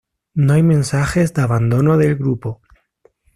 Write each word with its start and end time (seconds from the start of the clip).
No 0.33 0.53
hay 0.53 0.63
mensajes 0.63 1.31
de 1.35 1.43
abandono 1.43 1.95
del 1.95 2.15
grupo. 2.15 2.59